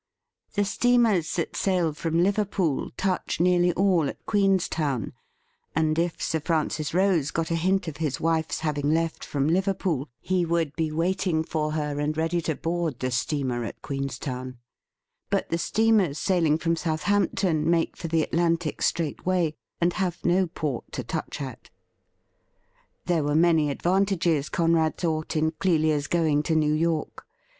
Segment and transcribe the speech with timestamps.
[0.55, 5.13] The steamers that sail from Liverpool touch nearly all at Queenstown,
[5.75, 10.09] and if Sir Francis Rose got a hint of his wife's having left from Liverpool,
[10.19, 14.57] he would be waiting for her and ready to board the steamer at Queens town;
[15.29, 20.91] but the steamers sailing from Southampton make for the Atlantic straightway, and have no port
[20.93, 21.69] to touch at.
[23.05, 27.23] There were many advantages, Conrad thought, in Clelia's going to New York.